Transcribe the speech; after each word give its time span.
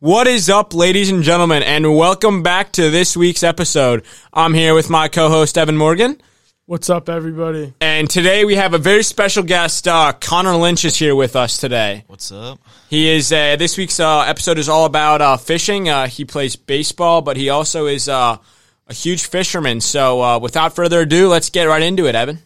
What 0.00 0.26
is 0.26 0.48
up, 0.48 0.72
ladies 0.72 1.10
and 1.10 1.22
gentlemen, 1.22 1.62
and 1.62 1.94
welcome 1.94 2.42
back 2.42 2.72
to 2.72 2.90
this 2.90 3.16
week's 3.16 3.42
episode. 3.42 4.02
I'm 4.32 4.54
here 4.54 4.74
with 4.74 4.88
my 4.88 5.08
co-host 5.08 5.58
Evan 5.58 5.76
Morgan, 5.76 6.20
What's 6.64 6.88
up, 6.88 7.08
everybody? 7.10 7.74
and 7.82 8.08
today 8.08 8.44
we 8.46 8.54
have 8.54 8.72
a 8.72 8.78
very 8.78 9.02
special 9.02 9.42
guest. 9.42 9.86
Uh, 9.86 10.12
Connor 10.18 10.56
Lynch 10.56 10.84
is 10.86 10.96
here 10.96 11.14
with 11.14 11.36
us 11.36 11.58
today. 11.58 12.04
What's 12.06 12.32
up? 12.32 12.60
He 12.88 13.10
is 13.10 13.30
uh, 13.30 13.56
this 13.56 13.76
week's 13.76 14.00
uh, 14.00 14.20
episode 14.20 14.56
is 14.56 14.68
all 14.70 14.86
about 14.86 15.20
uh, 15.20 15.36
fishing. 15.36 15.88
Uh, 15.90 16.06
he 16.06 16.24
plays 16.24 16.56
baseball, 16.56 17.20
but 17.20 17.36
he 17.36 17.50
also 17.50 17.86
is 17.86 18.08
uh, 18.08 18.38
a 18.86 18.94
huge 18.94 19.26
fisherman. 19.26 19.80
So, 19.82 20.22
uh, 20.22 20.38
without 20.38 20.74
further 20.74 21.00
ado, 21.00 21.28
let's 21.28 21.50
get 21.50 21.64
right 21.64 21.82
into 21.82 22.06
it, 22.06 22.14
Evan. 22.14 22.38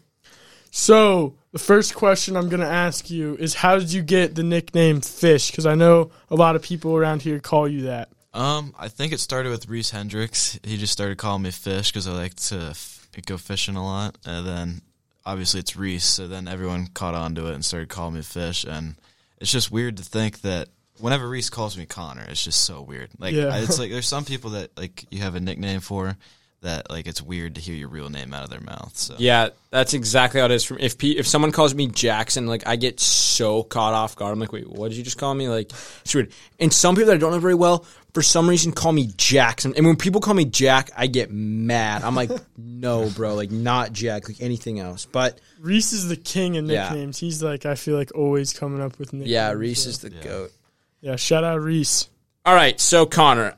So, 0.73 1.35
the 1.55 1.61
first 1.61 1.95
question 1.95 2.37
I'm 2.37 2.49
going 2.49 2.61
to 2.63 2.67
ask 2.67 3.09
you 3.11 3.37
is 3.37 3.55
how 3.55 3.79
did 3.79 3.93
you 3.93 4.03
get 4.03 4.35
the 4.35 4.43
nickname 4.43 5.01
Fish? 5.01 5.53
Because 5.53 5.67
I 5.67 5.77
know 5.77 6.11
a 6.29 6.35
lot 6.35 6.57
of 6.57 6.63
people 6.63 6.97
around 6.97 7.23
here 7.23 7.39
call 7.39 7.69
you 7.69 7.83
that. 7.83 8.09
Um, 8.35 8.75
I 8.77 8.89
think 8.89 9.13
it 9.13 9.21
started 9.21 9.51
with 9.51 9.69
Reese 9.69 9.91
Hendricks. 9.91 10.59
He 10.65 10.77
just 10.77 10.93
started 10.93 11.17
calling 11.17 11.43
me 11.43 11.53
Fish 11.53 11.93
because 11.93 12.09
I 12.09 12.13
like 12.13 12.35
to 12.35 12.57
f- 12.71 13.09
go 13.25 13.37
fishing 13.39 13.77
a 13.77 13.85
lot, 13.85 14.19
and 14.27 14.45
then 14.45 14.81
obviously 15.25 15.61
it's 15.61 15.77
Reese. 15.77 16.03
So 16.05 16.27
then 16.27 16.49
everyone 16.49 16.89
caught 16.89 17.15
on 17.15 17.37
to 17.37 17.47
it 17.47 17.55
and 17.55 17.65
started 17.65 17.89
calling 17.89 18.15
me 18.17 18.23
Fish, 18.23 18.65
and 18.65 18.97
it's 19.39 19.53
just 19.53 19.71
weird 19.71 19.99
to 19.99 20.03
think 20.03 20.41
that 20.41 20.71
whenever 20.99 21.29
Reese 21.29 21.51
calls 21.51 21.79
me 21.79 21.87
Connor, 21.87 22.25
it's 22.29 22.43
just 22.43 22.63
so 22.63 22.83
weird. 22.83 23.11
Like 23.21 23.33
Yeah. 23.35 23.57
it's 23.59 23.79
like 23.79 23.93
there's 23.93 24.09
some 24.09 24.25
people 24.25 24.51
that 24.51 24.77
like 24.77 25.05
you 25.13 25.21
have 25.21 25.37
a 25.37 25.41
nickname 25.41 25.79
for 25.79 26.17
that 26.65 26.91
like 26.91 27.07
it's 27.07 27.23
weird 27.23 27.55
to 27.55 27.61
hear 27.61 27.75
your 27.75 27.89
real 27.89 28.11
name 28.11 28.35
out 28.35 28.45
of 28.45 28.51
their 28.51 28.61
mouth. 28.61 28.93
So 28.97 29.15
Yeah, 29.19 29.51
that's 29.71 29.95
exactly 29.95 30.41
how 30.41 30.47
it 30.47 30.53
is. 30.53 30.65
From 30.65 30.79
if 30.81 30.99
P, 30.99 31.17
if 31.17 31.27
someone 31.27 31.53
calls 31.53 31.75
me 31.75 31.87
Jackson, 31.87 32.47
like 32.47 32.67
I 32.67 32.77
get 32.77 32.99
so 33.01 33.63
caught 33.63 33.95
off 33.95 34.17
guard. 34.17 34.33
I'm 34.33 34.41
like, 34.41 34.53
wait, 34.53 34.69
what 34.69 34.89
did 34.89 34.97
you 34.99 35.05
just 35.05 35.17
call 35.19 35.33
me? 35.35 35.49
Like, 35.49 35.71
it's 36.03 36.15
weird. 36.15 36.33
And 36.61 36.73
some 36.73 36.95
people 36.95 37.07
that 37.09 37.15
I 37.15 37.19
don't 37.19 37.31
know 37.33 37.39
very 37.39 37.55
well, 37.55 37.85
for 38.13 38.23
some 38.23 38.49
reason, 38.49 38.73
call 38.73 38.93
me 38.93 39.11
Jackson. 39.17 39.75
And 39.77 39.85
when 39.87 39.97
people 39.97 40.21
call 40.21 40.35
me 40.35 40.45
Jack, 40.45 40.91
I 40.97 41.07
get 41.09 41.31
mad. 41.33 42.03
I'm 42.05 42.15
like, 42.15 42.31
no, 42.57 43.11
bro, 43.11 43.35
like 43.35 43.51
not 43.51 43.93
Jack, 43.93 44.29
like 44.29 44.41
anything 44.41 44.79
else. 44.81 45.05
But 45.07 45.41
Reese 45.61 45.93
is 45.93 46.09
the 46.09 46.17
king 46.17 46.57
of 46.57 46.67
Yeah. 46.67 46.85
nicknames. 46.91 47.19
He's 47.19 47.43
like, 47.43 47.67
I 47.67 47.75
feel 47.75 47.97
like 47.97 48.13
always 48.15 48.53
coming 48.53 48.81
up 48.81 48.99
with 48.99 49.13
nicknames. 49.13 49.31
yeah, 49.31 49.51
Reese 49.53 49.85
So, 49.85 49.89
is 49.91 49.99
the 49.99 50.11
goat. 50.11 50.53
Yeah, 51.01 51.17
shout 51.17 51.45
out 51.45 51.61
Reese. 51.61 52.09
All 52.47 52.55
right, 52.55 52.79
so 52.81 53.05
Connor, 53.07 53.55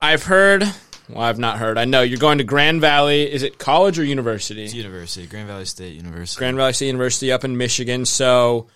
I've 0.00 0.22
heard. 0.22 0.64
Well, 1.08 1.22
I've 1.22 1.38
not 1.38 1.58
heard. 1.58 1.78
I 1.78 1.84
know 1.84 2.02
you're 2.02 2.18
going 2.18 2.38
to 2.38 2.44
Grand 2.44 2.80
Valley. 2.80 3.30
Is 3.30 3.42
it 3.42 3.58
college 3.58 3.98
or 3.98 4.04
university? 4.04 4.64
it's 4.64 4.74
university, 4.74 5.26
Grand 5.26 5.48
Valley 5.48 5.64
State 5.64 5.94
University. 5.94 6.38
Grand 6.38 6.56
Valley 6.56 6.72
State 6.72 6.86
University 6.86 7.32
up 7.32 7.44
in 7.44 7.56
Michigan. 7.56 8.04
So, 8.04 8.68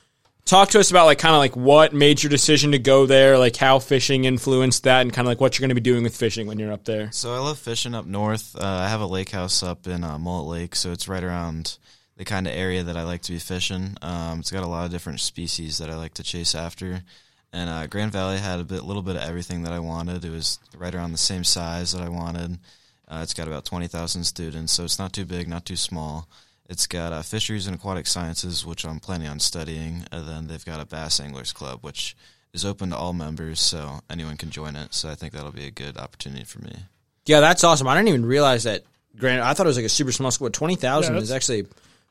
talk 0.44 0.70
to 0.70 0.80
us 0.80 0.90
about 0.90 1.06
like 1.06 1.18
kind 1.18 1.34
of 1.34 1.38
like 1.38 1.56
what 1.56 1.92
made 1.92 2.22
your 2.22 2.30
decision 2.30 2.72
to 2.72 2.78
go 2.78 3.06
there, 3.06 3.38
like 3.38 3.56
how 3.56 3.78
fishing 3.78 4.24
influenced 4.24 4.84
that, 4.84 5.02
and 5.02 5.12
kind 5.12 5.26
of 5.26 5.30
like 5.30 5.40
what 5.40 5.58
you're 5.58 5.62
going 5.62 5.76
to 5.76 5.80
be 5.80 5.80
doing 5.80 6.02
with 6.02 6.16
fishing 6.16 6.46
when 6.46 6.58
you're 6.58 6.72
up 6.72 6.84
there. 6.84 7.10
So 7.12 7.34
I 7.34 7.38
love 7.38 7.58
fishing 7.58 7.94
up 7.94 8.06
north. 8.06 8.56
Uh, 8.56 8.64
I 8.64 8.88
have 8.88 9.00
a 9.00 9.06
lake 9.06 9.30
house 9.30 9.62
up 9.62 9.86
in 9.86 10.02
uh, 10.02 10.18
Mullet 10.18 10.46
Lake, 10.46 10.76
so 10.76 10.92
it's 10.92 11.08
right 11.08 11.22
around 11.22 11.78
the 12.16 12.24
kind 12.24 12.46
of 12.46 12.54
area 12.54 12.82
that 12.82 12.96
I 12.96 13.02
like 13.02 13.22
to 13.22 13.32
be 13.32 13.38
fishing. 13.38 13.96
Um, 14.00 14.40
it's 14.40 14.50
got 14.50 14.64
a 14.64 14.68
lot 14.68 14.86
of 14.86 14.90
different 14.90 15.20
species 15.20 15.78
that 15.78 15.90
I 15.90 15.96
like 15.96 16.14
to 16.14 16.22
chase 16.22 16.54
after. 16.54 17.02
And 17.56 17.70
uh, 17.70 17.86
Grand 17.86 18.12
Valley 18.12 18.36
had 18.36 18.60
a 18.60 18.64
bit, 18.64 18.84
little 18.84 19.00
bit 19.00 19.16
of 19.16 19.22
everything 19.22 19.62
that 19.62 19.72
I 19.72 19.78
wanted. 19.78 20.26
It 20.26 20.30
was 20.30 20.58
right 20.76 20.94
around 20.94 21.12
the 21.12 21.18
same 21.18 21.42
size 21.42 21.92
that 21.92 22.02
I 22.02 22.10
wanted. 22.10 22.58
Uh, 23.08 23.20
it's 23.22 23.32
got 23.32 23.48
about 23.48 23.64
twenty 23.64 23.86
thousand 23.86 24.24
students, 24.24 24.74
so 24.74 24.84
it's 24.84 24.98
not 24.98 25.14
too 25.14 25.24
big, 25.24 25.48
not 25.48 25.64
too 25.64 25.76
small. 25.76 26.28
It's 26.68 26.86
got 26.86 27.14
uh, 27.14 27.22
fisheries 27.22 27.66
and 27.66 27.74
aquatic 27.74 28.06
sciences, 28.08 28.66
which 28.66 28.84
I'm 28.84 29.00
planning 29.00 29.28
on 29.28 29.40
studying, 29.40 30.04
and 30.12 30.28
then 30.28 30.48
they've 30.48 30.64
got 30.66 30.82
a 30.82 30.84
bass 30.84 31.18
anglers 31.18 31.54
club, 31.54 31.78
which 31.80 32.14
is 32.52 32.62
open 32.66 32.90
to 32.90 32.96
all 32.96 33.14
members, 33.14 33.58
so 33.58 34.00
anyone 34.10 34.36
can 34.36 34.50
join 34.50 34.76
it. 34.76 34.92
So 34.92 35.08
I 35.08 35.14
think 35.14 35.32
that'll 35.32 35.50
be 35.50 35.66
a 35.66 35.70
good 35.70 35.96
opportunity 35.96 36.44
for 36.44 36.58
me. 36.58 36.74
Yeah, 37.24 37.40
that's 37.40 37.64
awesome. 37.64 37.88
I 37.88 37.94
didn't 37.94 38.08
even 38.08 38.26
realize 38.26 38.64
that. 38.64 38.82
Grand, 39.18 39.40
I 39.40 39.54
thought 39.54 39.64
it 39.64 39.68
was 39.68 39.78
like 39.78 39.86
a 39.86 39.88
super 39.88 40.12
small 40.12 40.30
school. 40.30 40.50
Twenty 40.50 40.74
thousand 40.74 41.14
Yeah, 41.14 41.22
is 41.22 41.32
actually 41.32 41.60
a 41.60 41.66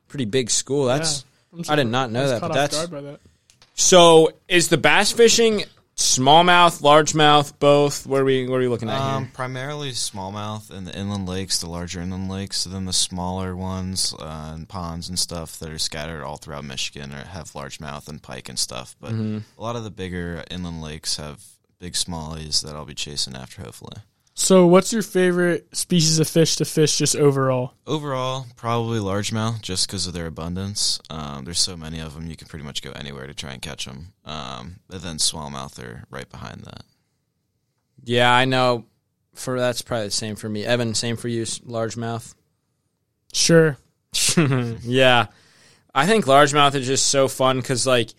pretty 0.08 0.26
big 0.26 0.50
school. 0.50 0.86
That's 0.86 1.24
I'm 1.54 1.66
I 1.70 1.76
did 1.76 1.86
not 1.86 2.10
know 2.10 2.28
that, 2.30 2.42
but 2.42 2.52
that's 2.52 2.76
guard 2.76 2.90
by 2.90 3.02
that. 3.02 3.20
So. 3.76 4.32
Is 4.48 4.70
the 4.70 4.78
bass 4.78 5.12
fishing 5.12 5.64
smallmouth, 5.96 6.82
largemouth, 6.82 7.58
both? 7.60 8.06
Where 8.06 8.22
are 8.22 8.26
we? 8.26 8.48
What 8.48 8.58
are 8.58 8.60
we 8.60 8.68
looking 8.68 8.90
at 8.90 9.00
Um, 9.00 9.24
here? 9.26 9.32
primarily 9.34 9.92
smallmouth 9.92 10.70
and 10.70 10.86
the 10.86 10.98
inland 10.98 11.28
lakes, 11.28 11.60
the 11.60 11.70
larger 11.70 12.02
inland 12.02 12.30
lakes, 12.30 12.66
and 12.66 12.76
then 12.76 12.86
the 12.86 12.94
smaller 12.94 13.56
ones 13.56 14.14
uh, 14.20 14.52
and 14.54 14.68
ponds 14.68 15.08
and 15.10 15.18
stuff 15.18 15.58
that 15.60 15.70
are 15.70 15.78
scattered 15.80 16.24
all 16.24 16.38
throughout 16.38 16.66
Michigan 16.66 17.14
or 17.14 17.24
have 17.26 17.52
largemouth 17.54 18.08
and 18.08 18.22
pike 18.22 18.50
and 18.50 18.60
stuff. 18.60 18.96
But 19.00 19.12
Mm-hmm. 19.14 19.40
a 19.58 19.62
lot 19.62 19.76
of 19.76 19.84
the 19.84 19.92
bigger 19.92 20.44
inland 20.52 20.82
lakes 20.82 21.18
have 21.18 21.42
big 21.80 21.94
smallies 21.94 22.62
that 22.64 22.76
I'll 22.76 22.86
be 22.86 22.94
chasing 22.94 23.36
after, 23.36 23.62
hopefully. 23.62 23.98
So, 24.38 24.68
what's 24.68 24.92
your 24.92 25.02
favorite 25.02 25.74
species 25.76 26.20
of 26.20 26.28
fish 26.28 26.58
to 26.58 26.66
fish 26.66 26.98
just 26.98 27.16
overall? 27.16 27.72
Overall, 27.88 28.46
probably 28.58 29.00
largemouth 29.00 29.62
just 29.62 29.88
because 29.88 30.08
of 30.08 30.14
their 30.14 30.26
abundance. 30.26 31.00
Um, 31.10 31.46
there's 31.46 31.60
so 31.62 31.78
many 31.78 32.02
of 32.02 32.14
them, 32.14 32.28
you 32.30 32.36
can 32.36 32.50
pretty 32.50 32.66
much 32.66 32.82
go 32.82 32.92
anywhere 32.92 33.28
to 33.28 33.34
try 33.34 33.54
and 33.54 33.62
catch 33.62 33.86
them. 33.86 34.12
Um, 34.26 34.82
but 34.90 35.02
then 35.02 35.18
smallmouth 35.18 35.82
are 35.82 36.04
right 36.10 36.30
behind 36.30 36.62
that. 36.66 36.84
Yeah, 38.04 38.32
I 38.34 38.44
know. 38.44 38.86
For 39.36 39.58
that's 39.58 39.82
probably 39.82 40.08
the 40.08 40.12
same 40.12 40.36
for 40.36 40.50
me. 40.50 40.66
Evan, 40.66 40.94
same 40.96 41.16
for 41.16 41.28
you. 41.30 41.44
s- 41.44 41.60
Largemouth. 41.60 42.36
Sure. 43.34 43.78
yeah. 44.38 45.28
I 45.94 46.06
think 46.08 46.26
largemouth 46.26 46.76
is 46.76 46.88
just 46.88 47.08
so 47.08 47.28
fun 47.30 47.58
because, 47.58 47.88
like, 47.88 48.12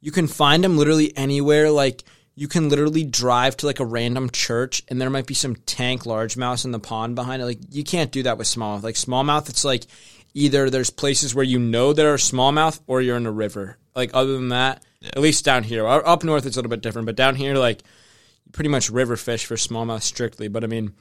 you 0.00 0.10
can 0.10 0.26
find 0.26 0.62
them 0.64 0.76
literally 0.76 1.16
anywhere. 1.16 1.70
Like, 1.70 2.02
you 2.40 2.48
can 2.48 2.70
literally 2.70 3.04
drive 3.04 3.54
to, 3.54 3.66
like, 3.66 3.80
a 3.80 3.84
random 3.84 4.30
church 4.30 4.82
and 4.88 4.98
there 4.98 5.10
might 5.10 5.26
be 5.26 5.34
some 5.34 5.56
tank 5.66 6.04
largemouth 6.04 6.64
in 6.64 6.70
the 6.70 6.78
pond 6.78 7.14
behind 7.14 7.42
it. 7.42 7.44
Like, 7.44 7.58
you 7.68 7.84
can't 7.84 8.10
do 8.10 8.22
that 8.22 8.38
with 8.38 8.46
smallmouth. 8.46 8.82
Like, 8.82 8.94
smallmouth, 8.94 9.50
it's 9.50 9.62
like 9.62 9.84
either 10.32 10.70
there's 10.70 10.88
places 10.88 11.34
where 11.34 11.44
you 11.44 11.58
know 11.58 11.92
there 11.92 12.14
are 12.14 12.16
smallmouth 12.16 12.80
or 12.86 13.02
you're 13.02 13.18
in 13.18 13.26
a 13.26 13.30
river. 13.30 13.76
Like, 13.94 14.12
other 14.14 14.32
than 14.32 14.48
that, 14.48 14.82
at 15.04 15.20
least 15.20 15.44
down 15.44 15.64
here. 15.64 15.86
Up 15.86 16.02
up 16.06 16.24
north, 16.24 16.46
it's 16.46 16.56
a 16.56 16.60
little 16.60 16.70
bit 16.70 16.80
different, 16.80 17.04
but 17.04 17.14
down 17.14 17.34
here, 17.34 17.56
like, 17.56 17.82
pretty 18.52 18.70
much 18.70 18.88
river 18.88 19.18
fish 19.18 19.44
for 19.44 19.56
smallmouth 19.56 20.00
strictly. 20.00 20.48
But, 20.48 20.64
I 20.64 20.66
mean, 20.66 20.94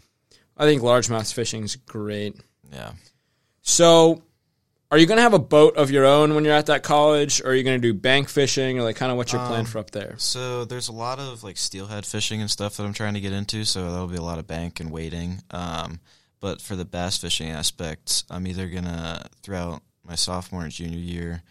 I 0.57 0.66
think 0.66 0.81
largemouth 0.81 1.31
fishing 1.31 1.63
is 1.63 1.77
great. 1.77 2.35
Yeah. 2.69 2.91
So, 3.61 4.23
are 4.91 4.97
you 4.97 5.05
going 5.05 5.17
to 5.17 5.23
have 5.23 5.33
a 5.33 5.39
boat 5.39 5.77
of 5.77 5.91
your 5.91 6.05
own 6.05 6.33
when 6.33 6.44
you're 6.44 6.53
at 6.53 6.66
that 6.66 6.81
college, 6.81 7.41
or 7.41 7.51
are 7.51 7.55
you 7.55 7.63
going 7.63 7.79
to 7.79 7.88
do 7.88 7.94
bank 7.94 8.27
fishing, 8.27 8.79
or 8.79 8.83
like 8.83 8.95
kind 8.95 9.11
of 9.11 9.17
what's 9.17 9.31
your 9.31 9.45
plan 9.45 9.66
for 9.66 9.77
up 9.77 9.91
there? 9.91 10.16
So 10.17 10.66
there's 10.66 10.88
a 10.88 10.94
lot 10.94 11.19
of 11.19 11.44
like 11.44 11.57
steelhead 11.57 12.05
fishing 12.05 12.41
and 12.41 12.50
stuff 12.50 12.77
that 12.77 12.83
I'm 12.83 12.94
trying 12.94 13.13
to 13.13 13.19
get 13.19 13.33
into. 13.33 13.66
So 13.66 13.91
that'll 13.91 14.07
be 14.07 14.17
a 14.17 14.22
lot 14.22 14.39
of 14.39 14.47
bank 14.47 14.79
and 14.79 14.91
wading. 14.91 15.41
Um, 15.51 16.00
but 16.39 16.61
for 16.61 16.75
the 16.75 16.85
bass 16.85 17.17
fishing 17.17 17.50
aspect, 17.50 18.23
I'm 18.29 18.47
either 18.47 18.67
gonna 18.67 19.27
throughout 19.44 19.83
my 20.03 20.16
sophomore 20.16 20.63
and 20.63 20.72
junior 20.72 20.97
year, 20.97 21.44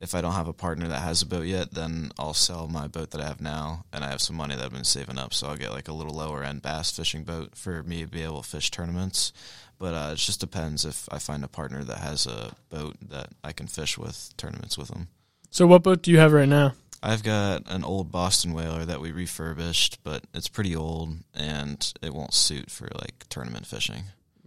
if 0.00 0.14
I 0.14 0.20
don't 0.20 0.32
have 0.32 0.48
a 0.48 0.52
partner 0.52 0.88
that 0.88 1.00
has 1.00 1.22
a 1.22 1.26
boat 1.26 1.46
yet, 1.46 1.72
then 1.72 2.10
I'll 2.18 2.34
sell 2.34 2.68
my 2.68 2.86
boat 2.86 3.10
that 3.12 3.20
I 3.20 3.26
have 3.26 3.40
now, 3.40 3.84
and 3.92 4.04
I 4.04 4.10
have 4.10 4.20
some 4.20 4.36
money 4.36 4.54
that 4.54 4.64
I've 4.64 4.72
been 4.72 4.84
saving 4.84 5.18
up. 5.18 5.32
So 5.32 5.46
I'll 5.46 5.56
get 5.56 5.72
like 5.72 5.88
a 5.88 5.92
little 5.92 6.14
lower 6.14 6.44
end 6.44 6.62
bass 6.62 6.90
fishing 6.90 7.24
boat 7.24 7.56
for 7.56 7.82
me 7.82 8.02
to 8.02 8.08
be 8.08 8.22
able 8.22 8.42
to 8.42 8.48
fish 8.48 8.70
tournaments. 8.70 9.32
But 9.78 9.94
uh, 9.94 10.10
it 10.12 10.16
just 10.16 10.40
depends 10.40 10.84
if 10.84 11.08
I 11.10 11.18
find 11.18 11.44
a 11.44 11.48
partner 11.48 11.84
that 11.84 11.98
has 11.98 12.26
a 12.26 12.52
boat 12.70 12.96
that 13.08 13.30
I 13.44 13.52
can 13.52 13.66
fish 13.66 13.98
with 13.98 14.32
tournaments 14.36 14.78
with 14.78 14.88
them. 14.88 15.08
So, 15.50 15.66
what 15.66 15.82
boat 15.82 16.02
do 16.02 16.10
you 16.10 16.18
have 16.18 16.32
right 16.32 16.48
now? 16.48 16.74
I've 17.02 17.22
got 17.22 17.62
an 17.66 17.84
old 17.84 18.10
Boston 18.10 18.52
whaler 18.52 18.84
that 18.84 19.00
we 19.00 19.12
refurbished, 19.12 20.02
but 20.02 20.24
it's 20.34 20.48
pretty 20.48 20.74
old 20.74 21.18
and 21.34 21.92
it 22.02 22.14
won't 22.14 22.34
suit 22.34 22.70
for 22.70 22.88
like 23.00 23.26
tournament 23.28 23.66
fishing. 23.66 24.04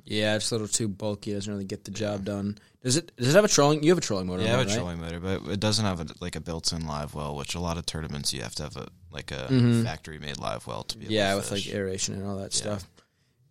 Yeah, 0.10 0.36
it's 0.36 0.50
a 0.52 0.56
little 0.56 0.68
too 0.68 0.88
bulky. 0.88 1.32
It 1.32 1.36
doesn't 1.36 1.54
really 1.54 1.66
get 1.66 1.84
the 1.86 1.92
job 1.92 2.26
done. 2.26 2.58
Does 2.84 2.98
it? 2.98 3.12
Does 3.16 3.30
it 3.30 3.36
have 3.36 3.46
a 3.46 3.50
trolling? 3.50 3.84
You 3.84 3.92
have 3.92 3.98
a 3.98 4.02
trolling 4.02 4.26
motor? 4.28 4.44
Yeah, 4.44 4.56
I 4.56 4.58
have 4.58 4.62
a 4.62 4.70
right? 4.70 4.76
trolling 4.76 5.00
motor, 5.02 5.20
but 5.20 5.48
it 5.48 5.60
doesn't 5.60 5.86
have 5.86 6.00
a, 6.02 6.08
like 6.20 6.36
a 6.36 6.42
built-in 6.42 6.88
live 6.88 7.14
well, 7.14 7.36
which 7.36 7.54
a 7.54 7.60
lot 7.60 7.78
of 7.78 7.86
tournaments 7.86 8.34
you 8.34 8.42
have 8.42 8.56
to 8.56 8.64
have 8.64 8.76
a 8.78 8.88
like 9.12 9.32
a 9.32 9.48
Mhm. 9.50 9.84
factory-made 9.84 10.38
live 10.40 10.66
well 10.68 10.84
to 10.84 10.98
be. 10.98 11.06
Able 11.06 11.10
to 11.10 11.10
do 11.10 11.14
it. 11.14 11.18
Yeah, 11.18 11.30
to 11.32 11.38
with 11.38 11.50
fish. 11.50 11.68
like 11.68 11.76
aeration 11.76 12.16
and 12.16 12.26
all 12.26 12.38
that 12.38 12.54
Yeah. 12.56 12.62
stuff. 12.62 12.88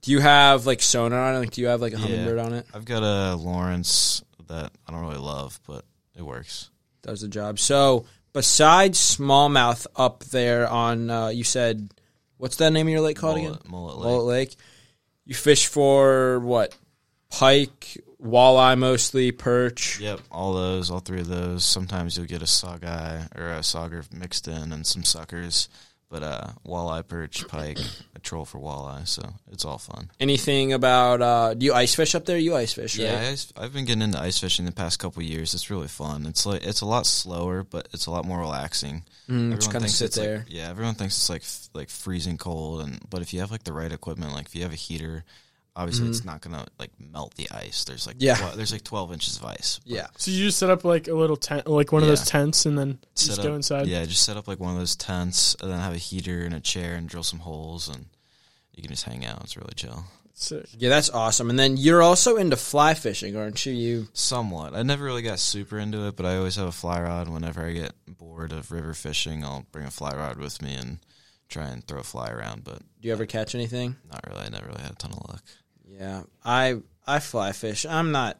Do 0.02 0.10
you 0.12 0.20
have 0.20 0.66
like 0.66 0.82
sonar 0.82 1.18
on 1.20 1.36
it? 1.36 1.38
Like, 1.40 1.50
do 1.52 1.60
you 1.60 1.66
have 1.68 1.80
like 1.80 1.92
a 1.94 1.98
Yeah. 1.98 2.06
Humminbird 2.06 2.44
on 2.44 2.52
it? 2.54 2.66
I've 2.74 2.84
got 2.84 3.02
a 3.02 3.36
Lowrance 3.36 4.22
that 4.48 4.72
I 4.86 4.92
don't 4.92 5.02
really 5.02 5.16
love, 5.18 5.60
but 5.66 5.84
it 6.16 6.22
works. 6.22 6.70
Does 7.02 7.20
the 7.20 7.28
job. 7.28 7.58
So, 7.58 8.04
besides 8.32 8.98
smallmouth 8.98 9.86
up 9.94 10.24
there 10.24 10.66
on, 10.68 11.10
uh, 11.10 11.28
you 11.28 11.44
said, 11.44 11.90
what's 12.38 12.56
that 12.56 12.72
name 12.72 12.86
of 12.86 12.90
your 12.92 13.00
lake 13.00 13.16
called 13.16 13.36
again? 13.36 13.58
Mullet, 13.68 13.68
mullet 13.68 13.96
lake. 13.98 14.04
Mullet 14.06 14.24
Lake. 14.26 14.56
You 15.28 15.34
fish 15.34 15.66
for 15.66 16.40
what? 16.40 16.74
Pike, 17.28 17.98
walleye 18.18 18.78
mostly, 18.78 19.30
perch. 19.30 20.00
Yep, 20.00 20.20
all 20.32 20.54
those, 20.54 20.90
all 20.90 21.00
three 21.00 21.20
of 21.20 21.28
those. 21.28 21.66
Sometimes 21.66 22.16
you'll 22.16 22.24
get 22.24 22.40
a 22.40 22.46
saugeye 22.46 23.28
or 23.36 23.48
a 23.48 23.58
sauger 23.58 24.10
mixed 24.10 24.48
in 24.48 24.72
and 24.72 24.86
some 24.86 25.04
suckers. 25.04 25.68
But 26.10 26.22
uh, 26.22 26.46
walleye, 26.66 27.06
perch, 27.06 27.46
pike, 27.48 27.76
I 27.78 28.18
troll 28.22 28.46
for 28.46 28.58
walleye, 28.58 29.06
so 29.06 29.22
it's 29.52 29.66
all 29.66 29.76
fun. 29.76 30.10
Anything 30.18 30.72
about 30.72 31.20
uh, 31.20 31.52
do 31.52 31.66
you 31.66 31.74
ice 31.74 31.94
fish 31.94 32.14
up 32.14 32.24
there? 32.24 32.38
You 32.38 32.56
ice 32.56 32.72
fish, 32.72 32.98
right? 32.98 33.04
Yeah, 33.08 33.20
I 33.20 33.28
ice, 33.32 33.52
I've 33.58 33.74
been 33.74 33.84
getting 33.84 34.00
into 34.00 34.18
ice 34.18 34.38
fishing 34.38 34.64
the 34.64 34.72
past 34.72 34.98
couple 34.98 35.22
years. 35.22 35.52
It's 35.52 35.68
really 35.68 35.86
fun. 35.88 36.24
It's 36.24 36.46
like 36.46 36.64
it's 36.64 36.80
a 36.80 36.86
lot 36.86 37.04
slower, 37.04 37.62
but 37.62 37.88
it's 37.92 38.06
a 38.06 38.10
lot 38.10 38.24
more 38.24 38.38
relaxing. 38.38 39.02
Mm, 39.28 39.52
Everyone 39.52 39.72
kind 39.72 39.84
of 39.84 39.90
sit 39.90 40.06
it's 40.06 40.16
like- 40.16 40.26
there. 40.26 40.46
yeah, 40.48 40.70
everyone 40.70 40.94
thinks 40.94 41.14
it's 41.14 41.28
like 41.28 41.42
like 41.74 41.90
freezing 41.90 42.38
cold, 42.38 42.80
and 42.80 43.00
but 43.10 43.20
if 43.20 43.34
you 43.34 43.40
have 43.40 43.50
like 43.50 43.64
the 43.64 43.74
right 43.74 43.92
equipment, 43.92 44.32
like 44.32 44.46
if 44.46 44.56
you 44.56 44.62
have 44.62 44.72
a 44.72 44.76
heater, 44.76 45.24
obviously 45.78 46.08
it's 46.08 46.24
not 46.24 46.40
gonna 46.42 46.66
like 46.78 46.90
melt 46.98 47.34
the 47.36 47.48
ice. 47.50 47.84
There's 47.84 48.06
like 48.06 48.16
Mm-hmm. 48.16 48.24
Yeah. 48.26 48.34
twe- 48.50 48.56
there's 48.56 48.72
like 48.72 48.84
twelve 48.84 49.12
inches 49.12 49.36
of 49.38 49.44
ice. 49.44 49.80
But 49.86 49.92
yeah. 49.94 50.06
So 50.18 50.30
you 50.30 50.44
just 50.44 50.58
set 50.58 50.68
up 50.70 50.84
like 50.84 51.08
a 51.08 51.14
little 51.14 51.36
tent, 51.36 51.66
like 51.66 51.92
one 51.92 52.02
of 52.02 52.08
those 52.08 52.26
tents, 52.26 52.66
and 52.66 52.76
then 52.78 52.98
set 53.14 53.26
just 53.28 53.38
up, 53.40 53.46
go 53.46 53.54
inside. 53.54 53.86
Yeah, 53.86 54.04
just 54.04 54.24
set 54.24 54.36
up 54.36 54.46
like 54.48 54.60
one 54.60 54.72
of 54.72 54.78
those 54.78 54.96
tents, 54.96 55.56
and 55.62 55.70
then 55.70 55.78
have 55.78 55.94
a 55.94 55.98
heater 55.98 56.42
and 56.44 56.54
a 56.54 56.60
chair, 56.60 56.96
and 56.96 57.08
drill 57.08 57.22
some 57.22 57.38
holes, 57.38 57.88
and 57.88 58.06
you 58.74 58.82
can 58.82 58.90
just 58.90 59.04
hang 59.04 59.24
out. 59.24 59.42
It's 59.44 59.56
really 59.56 59.72
chill. 59.74 60.04
Sick. 60.34 60.66
Yeah, 60.76 60.88
that's 60.90 61.10
awesome. 61.10 61.50
And 61.50 61.58
then 61.58 61.76
you're 61.76 62.00
also 62.02 62.36
into 62.36 62.54
fly 62.56 62.94
fishing, 62.94 63.36
aren't 63.36 63.66
you? 63.66 63.72
You 63.72 64.08
Somewhat. 64.12 64.72
I 64.72 64.84
never 64.84 65.04
really 65.04 65.22
got 65.22 65.40
super 65.40 65.78
into 65.80 66.06
it, 66.06 66.14
but 66.14 66.26
I 66.26 66.36
always 66.36 66.54
have 66.54 66.68
a 66.68 66.72
fly 66.72 67.00
rod. 67.00 67.28
Whenever 67.28 67.66
I 67.66 67.72
get 67.72 67.92
bored 68.06 68.52
of 68.52 68.70
river 68.70 68.94
fishing, 68.94 69.42
I'll 69.42 69.66
bring 69.72 69.84
a 69.86 69.90
fly 69.90 70.12
rod 70.14 70.36
with 70.38 70.62
me 70.62 70.74
and 70.76 70.98
try 71.48 71.64
and 71.66 71.84
throw 71.84 71.98
a 71.98 72.04
fly 72.04 72.30
around. 72.30 72.62
But 72.62 72.78
do 73.00 73.08
you 73.08 73.12
ever 73.12 73.26
catch 73.26 73.56
anything? 73.56 73.96
not 74.08 74.24
really. 74.28 74.42
I 74.46 74.48
never 74.48 74.66
really 74.68 74.82
had 74.82 74.92
a 74.92 74.94
ton 74.94 75.10
of 75.10 75.28
luck. 75.28 75.42
Yeah, 75.88 76.22
I 76.44 76.76
I 77.06 77.18
fly 77.20 77.52
fish. 77.52 77.86
I'm 77.86 78.12
not 78.12 78.38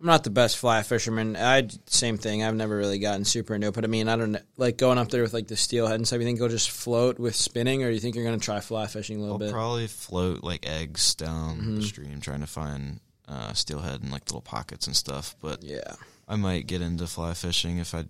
I'm 0.00 0.06
not 0.06 0.24
the 0.24 0.30
best 0.30 0.58
fly 0.58 0.82
fisherman. 0.82 1.36
I 1.36 1.68
same 1.86 2.18
thing. 2.18 2.42
I've 2.42 2.54
never 2.56 2.76
really 2.76 2.98
gotten 2.98 3.24
super 3.24 3.54
into 3.54 3.68
it. 3.68 3.74
But 3.74 3.84
I 3.84 3.86
mean, 3.86 4.08
I 4.08 4.16
don't 4.16 4.36
like 4.56 4.76
going 4.76 4.98
up 4.98 5.08
there 5.08 5.22
with 5.22 5.32
like 5.32 5.46
the 5.48 5.56
steelhead 5.56 5.94
and 5.96 6.06
stuff. 6.06 6.18
You 6.18 6.24
think 6.26 6.38
you'll 6.38 6.48
just 6.48 6.70
float 6.70 7.18
with 7.18 7.34
spinning, 7.34 7.82
or 7.82 7.90
you 7.90 8.00
think 8.00 8.14
you're 8.14 8.24
gonna 8.24 8.38
try 8.38 8.60
fly 8.60 8.86
fishing 8.86 9.16
a 9.18 9.20
little 9.20 9.34
I'll 9.34 9.38
bit? 9.38 9.52
probably 9.52 9.86
float 9.86 10.42
like 10.44 10.68
eggs 10.68 11.14
down 11.14 11.56
Mm-hmm. 11.58 11.76
the 11.76 11.82
stream, 11.82 12.20
trying 12.20 12.40
to 12.40 12.46
find 12.46 13.00
uh, 13.28 13.52
steelhead 13.54 14.02
and 14.02 14.12
like 14.12 14.26
little 14.26 14.42
pockets 14.42 14.86
and 14.86 14.94
stuff. 14.94 15.36
But 15.40 15.62
yeah, 15.62 15.94
I 16.28 16.36
might 16.36 16.66
get 16.66 16.82
into 16.82 17.06
fly 17.06 17.32
fishing 17.34 17.78
if 17.78 17.94
I 17.94 18.04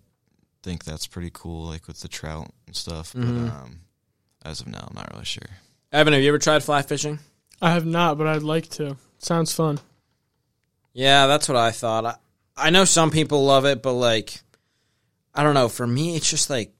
think 0.65 0.85
that's 0.85 1.07
pretty 1.07 1.31
cool, 1.33 1.67
like 1.67 1.87
with 1.87 2.01
the 2.01 2.09
trout 2.09 2.51
and 2.67 2.75
stuff. 2.75 3.13
Mhm. 3.13 3.47
But 3.49 3.55
um, 3.55 3.81
as 4.45 4.61
of 4.61 4.67
now, 4.67 4.87
I'm 4.89 4.97
not 4.97 5.13
really 5.13 5.25
sure. 5.27 5.47
Evan, 5.93 6.13
have 6.15 6.23
you 6.23 6.29
ever 6.29 6.39
tried 6.39 6.65
fly 6.65 6.83
fishing? 6.83 7.21
I 7.65 7.71
have 7.71 7.87
not, 7.87 8.19
but 8.19 8.27
I'd 8.27 8.43
like 8.43 8.69
to. 8.73 8.99
Sounds 9.17 9.55
fun. 9.55 9.81
Yeah, 10.93 11.27
that's 11.27 11.49
what 11.49 11.57
I 11.57 11.71
thought. 11.71 12.05
I, 12.05 12.15
I 12.59 12.69
know 12.69 12.85
some 12.85 13.11
people 13.11 13.43
love 13.47 13.65
it, 13.65 13.83
but 13.83 13.95
like, 13.95 14.39
I 15.35 15.43
don't 15.43 15.55
know. 15.55 15.71
For 15.71 15.87
me, 15.87 16.15
it's 16.15 16.29
just 16.29 16.51
like, 16.51 16.75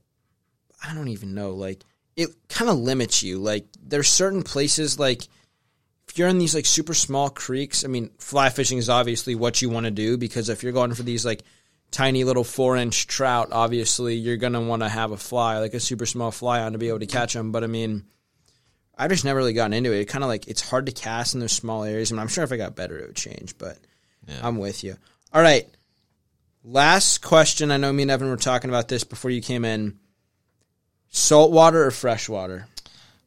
I 0.87 0.95
don't 0.95 1.09
even 1.09 1.33
know. 1.33 1.53
Like, 1.53 1.83
it 2.17 2.29
kind 2.51 2.71
of 2.71 2.77
limits 2.77 3.23
you. 3.23 3.39
Like, 3.39 3.65
there's 3.83 4.09
certain 4.09 4.43
places, 4.43 4.99
like, 4.99 5.23
if 6.07 6.19
you're 6.19 6.29
in 6.29 6.37
these 6.37 6.55
like 6.55 6.67
super 6.67 6.93
small 6.93 7.31
creeks, 7.31 7.83
I 7.83 7.89
mean, 7.89 8.11
fly 8.19 8.51
fishing 8.51 8.77
is 8.77 8.91
obviously 8.91 9.35
what 9.35 9.63
you 9.63 9.71
want 9.71 9.85
to 9.85 9.91
do 9.91 10.19
because 10.19 10.51
if 10.51 10.63
you're 10.63 10.73
going 10.73 10.93
for 10.93 11.03
these 11.03 11.25
like 11.25 11.45
tiny 11.93 12.25
little 12.25 12.45
four 12.45 12.77
inch 12.77 13.07
trout, 13.07 13.49
obviously 13.53 14.17
you're 14.17 14.37
going 14.37 14.53
to 14.53 14.61
want 14.61 14.83
to 14.83 14.89
have 14.91 15.13
a 15.13 15.17
fly, 15.17 15.61
like 15.61 15.73
a 15.73 15.81
super 15.81 16.05
small 16.05 16.31
fly 16.31 16.61
on 16.61 16.73
to 16.73 16.79
be 16.79 16.89
able 16.89 16.99
to 16.99 17.07
catch 17.07 17.33
them. 17.33 17.53
But 17.53 17.65
I 17.65 17.69
mean, 17.69 18.05
I've 18.97 19.11
just 19.11 19.25
never 19.25 19.39
really 19.39 19.53
gotten 19.53 19.73
into 19.73 19.93
it. 19.93 20.01
It 20.01 20.09
kind 20.09 20.25
of 20.25 20.29
like, 20.29 20.47
it's 20.49 20.69
hard 20.69 20.87
to 20.87 20.93
cast 20.93 21.35
in 21.35 21.41
those 21.41 21.53
small 21.53 21.85
areas. 21.85 22.11
I 22.11 22.15
mean, 22.15 22.21
I'm 22.21 22.29
sure 22.29 22.45
if 22.45 22.53
I 22.53 22.57
got 22.57 22.77
better, 22.77 22.99
it 22.99 23.07
would 23.09 23.17
change, 23.17 23.59
but. 23.59 23.79
Yeah. 24.27 24.41
I'm 24.43 24.59
with 24.59 24.85
you. 24.85 24.97
All 25.33 25.43
right. 25.43 25.69
Last 26.65 27.19
question. 27.23 27.71
I 27.71 27.77
know 27.77 27.93
me 27.93 28.03
and 28.03 28.11
Evan 28.11 28.31
were 28.31 28.37
talking 28.37 28.71
about 28.71 28.89
this 28.89 29.05
before 29.05 29.31
you 29.31 29.43
came 29.43 29.65
in. 29.65 29.99
Saltwater 31.11 31.85
or 31.85 31.91
freshwater? 31.91 32.67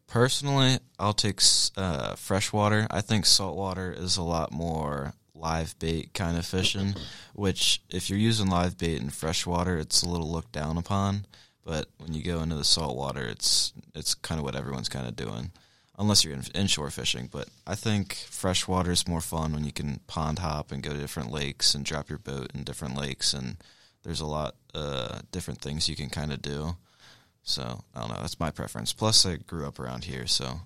Personally, 0.07 0.79
I'll 0.97 1.13
take 1.13 1.39
uh, 1.75 2.15
freshwater. 2.15 2.87
I 2.89 3.01
think 3.01 3.25
saltwater 3.25 3.91
is 3.91 4.17
a 4.17 4.23
lot 4.23 4.51
more 4.51 5.13
live 5.35 5.77
bait 5.79 6.13
kind 6.13 6.37
of 6.37 6.45
fishing, 6.45 6.95
which 7.33 7.81
if 7.89 8.09
you're 8.09 8.17
using 8.17 8.49
live 8.49 8.77
bait 8.77 8.99
in 8.99 9.09
freshwater, 9.09 9.77
it's 9.77 10.01
a 10.01 10.09
little 10.09 10.31
looked 10.31 10.53
down 10.53 10.77
upon. 10.77 11.27
But 11.67 11.89
when 11.97 12.13
you 12.13 12.23
go 12.23 12.39
into 12.39 12.55
the 12.55 12.63
saltwater, 12.63 13.25
it's 13.25 13.73
it's 13.93 14.15
kind 14.15 14.39
of 14.39 14.45
what 14.45 14.55
everyone's 14.55 14.87
kind 14.87 15.05
of 15.05 15.17
doing, 15.17 15.51
unless 15.99 16.23
you're 16.23 16.33
in, 16.33 16.43
inshore 16.55 16.89
fishing. 16.89 17.27
But 17.29 17.49
I 17.67 17.75
think 17.75 18.13
freshwater 18.29 18.91
is 18.91 19.05
more 19.05 19.19
fun 19.19 19.51
when 19.51 19.65
you 19.65 19.73
can 19.73 19.99
pond 20.07 20.39
hop 20.39 20.71
and 20.71 20.81
go 20.81 20.93
to 20.93 20.97
different 20.97 21.29
lakes 21.29 21.75
and 21.75 21.83
drop 21.83 22.07
your 22.07 22.19
boat 22.19 22.51
in 22.55 22.63
different 22.63 22.95
lakes, 22.95 23.33
and 23.33 23.57
there's 24.03 24.21
a 24.21 24.25
lot 24.25 24.55
uh, 24.73 25.19
different 25.33 25.59
things 25.59 25.89
you 25.89 25.97
can 25.97 26.09
kind 26.09 26.31
of 26.31 26.41
do. 26.41 26.77
So 27.43 27.83
I 27.93 27.99
don't 27.99 28.11
know. 28.11 28.21
That's 28.21 28.39
my 28.39 28.49
preference. 28.49 28.93
Plus, 28.93 29.25
I 29.25 29.35
grew 29.35 29.67
up 29.67 29.77
around 29.77 30.05
here, 30.05 30.25
so 30.25 30.61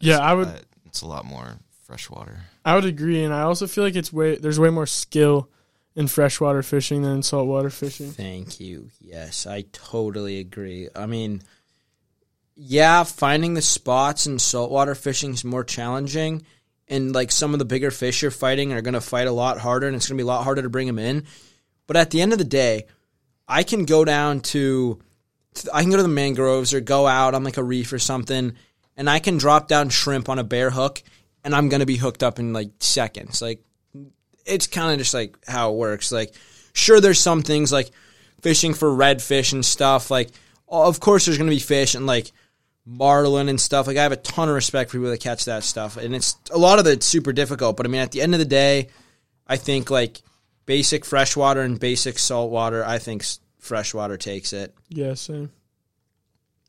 Yeah, 0.00 0.20
I 0.20 0.32
would. 0.32 0.48
It's 0.86 1.02
a 1.02 1.06
lot 1.06 1.26
more 1.26 1.58
freshwater. 1.84 2.40
I 2.64 2.74
would 2.74 2.86
agree, 2.86 3.22
and 3.22 3.34
I 3.34 3.42
also 3.42 3.66
feel 3.66 3.84
like 3.84 3.96
it's 3.96 4.14
way 4.14 4.36
there's 4.36 4.58
way 4.58 4.70
more 4.70 4.86
skill 4.86 5.50
in 5.98 6.06
freshwater 6.06 6.62
fishing 6.62 7.02
than 7.02 7.16
in 7.16 7.22
saltwater 7.24 7.70
fishing. 7.70 8.12
Thank 8.12 8.60
you. 8.60 8.88
Yes, 9.00 9.48
I 9.48 9.64
totally 9.72 10.38
agree. 10.38 10.88
I 10.94 11.06
mean, 11.06 11.42
yeah, 12.54 13.02
finding 13.02 13.54
the 13.54 13.62
spots 13.62 14.24
in 14.24 14.38
saltwater 14.38 14.94
fishing 14.94 15.32
is 15.32 15.44
more 15.44 15.64
challenging. 15.64 16.46
And 16.86 17.12
like 17.12 17.32
some 17.32 17.52
of 17.52 17.58
the 17.58 17.64
bigger 17.64 17.90
fish 17.90 18.22
you're 18.22 18.30
fighting 18.30 18.72
are 18.72 18.80
going 18.80 18.94
to 18.94 19.00
fight 19.00 19.26
a 19.26 19.32
lot 19.32 19.58
harder, 19.58 19.88
and 19.88 19.96
it's 19.96 20.06
going 20.06 20.16
to 20.16 20.22
be 20.22 20.26
a 20.26 20.32
lot 20.32 20.44
harder 20.44 20.62
to 20.62 20.70
bring 20.70 20.86
them 20.86 21.00
in. 21.00 21.24
But 21.88 21.96
at 21.96 22.10
the 22.10 22.22
end 22.22 22.32
of 22.32 22.38
the 22.38 22.44
day, 22.44 22.86
I 23.48 23.64
can 23.64 23.84
go 23.84 24.04
down 24.04 24.38
to, 24.40 25.00
I 25.74 25.82
can 25.82 25.90
go 25.90 25.96
to 25.96 26.02
the 26.04 26.08
mangroves 26.08 26.74
or 26.74 26.80
go 26.80 27.08
out 27.08 27.34
on 27.34 27.42
like 27.42 27.56
a 27.56 27.64
reef 27.64 27.92
or 27.92 27.98
something, 27.98 28.54
and 28.96 29.10
I 29.10 29.18
can 29.18 29.36
drop 29.36 29.66
down 29.66 29.88
shrimp 29.88 30.28
on 30.28 30.38
a 30.38 30.44
bare 30.44 30.70
hook, 30.70 31.02
and 31.42 31.56
I'm 31.56 31.68
going 31.68 31.80
to 31.80 31.86
be 31.86 31.96
hooked 31.96 32.22
up 32.22 32.38
in 32.38 32.52
like 32.52 32.70
seconds. 32.78 33.42
Like 33.42 33.64
it's 34.48 34.66
kind 34.66 34.92
of 34.92 34.98
just 34.98 35.14
like 35.14 35.36
how 35.46 35.72
it 35.72 35.76
works. 35.76 36.10
Like, 36.12 36.34
sure, 36.72 37.00
there's 37.00 37.20
some 37.20 37.42
things 37.42 37.72
like 37.72 37.90
fishing 38.40 38.74
for 38.74 38.88
redfish 38.88 39.52
and 39.52 39.64
stuff. 39.64 40.10
Like, 40.10 40.30
of 40.68 41.00
course, 41.00 41.26
there's 41.26 41.38
going 41.38 41.50
to 41.50 41.56
be 41.56 41.60
fish 41.60 41.94
and 41.94 42.06
like 42.06 42.32
marlin 42.84 43.48
and 43.48 43.60
stuff. 43.60 43.86
Like, 43.86 43.96
I 43.96 44.02
have 44.02 44.12
a 44.12 44.16
ton 44.16 44.48
of 44.48 44.54
respect 44.54 44.90
for 44.90 44.98
people 44.98 45.10
that 45.10 45.20
catch 45.20 45.44
that 45.46 45.64
stuff, 45.64 45.96
and 45.96 46.14
it's 46.14 46.36
a 46.50 46.58
lot 46.58 46.78
of 46.78 46.86
it's 46.86 47.06
super 47.06 47.32
difficult. 47.32 47.76
But 47.76 47.86
I 47.86 47.88
mean, 47.88 48.00
at 48.00 48.12
the 48.12 48.22
end 48.22 48.34
of 48.34 48.38
the 48.38 48.44
day, 48.44 48.88
I 49.46 49.56
think 49.56 49.90
like 49.90 50.22
basic 50.66 51.04
freshwater 51.04 51.62
and 51.62 51.80
basic 51.80 52.18
saltwater. 52.18 52.84
I 52.84 52.98
think 52.98 53.24
freshwater 53.58 54.16
takes 54.16 54.52
it. 54.52 54.74
Yeah, 54.88 55.14
same. 55.14 55.50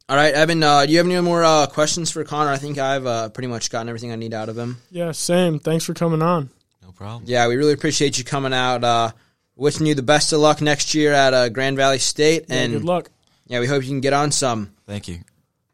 All 0.07 0.15
right, 0.15 0.33
Evan. 0.33 0.63
Uh, 0.63 0.87
do 0.87 0.91
you 0.91 0.97
have 0.97 1.05
any 1.05 1.21
more 1.21 1.43
uh, 1.43 1.67
questions 1.67 2.09
for 2.09 2.23
Connor? 2.23 2.49
I 2.49 2.57
think 2.57 2.79
I've 2.79 3.05
uh, 3.05 3.29
pretty 3.29 3.47
much 3.47 3.69
gotten 3.69 3.89
everything 3.89 4.11
I 4.11 4.15
need 4.15 4.33
out 4.33 4.49
of 4.49 4.57
him. 4.57 4.77
Yeah, 4.89 5.11
same. 5.11 5.59
Thanks 5.59 5.85
for 5.85 5.93
coming 5.93 6.23
on. 6.23 6.49
No 6.89 6.93
problem. 6.93 7.23
Yeah, 7.27 7.47
we 7.47 7.55
really 7.55 7.73
appreciate 7.73 8.17
you 8.17 8.23
coming 8.23 8.51
out. 8.51 8.83
Uh, 8.83 9.11
wishing 9.55 9.85
you 9.85 9.93
the 9.93 10.01
best 10.01 10.33
of 10.33 10.39
luck 10.39 10.59
next 10.59 10.95
year 10.95 11.13
at 11.13 11.35
uh, 11.35 11.49
Grand 11.49 11.77
Valley 11.77 11.99
State, 11.99 12.45
Yeah, 12.49 12.55
and 12.55 12.73
good 12.73 12.83
luck. 12.83 13.11
yeah, 13.45 13.59
we 13.59 13.67
hope 13.67 13.83
you 13.83 13.89
can 13.89 14.01
get 14.01 14.13
on 14.13 14.31
some. 14.31 14.73
Thank 14.87 15.07
you. 15.07 15.19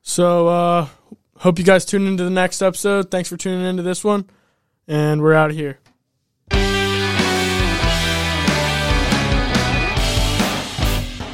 So, 0.02 0.50
uh, 0.50 0.88
hope 1.38 1.58
you 1.58 1.64
guys 1.64 1.86
tune 1.86 2.06
into 2.06 2.26
the 2.26 2.30
next 2.30 2.62
episode. 2.62 3.10
Thanks 3.12 3.30
for 3.30 3.38
tuning 3.38 3.66
into 3.66 3.82
this 3.82 4.04
one, 4.04 4.30
and 4.90 5.22
we're 5.22 5.34
out 5.36 5.52
of 5.52 5.56
here. 5.56 5.80